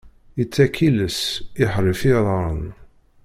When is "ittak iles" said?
0.41-1.19